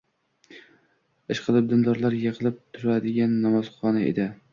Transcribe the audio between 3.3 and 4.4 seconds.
namozxona edi.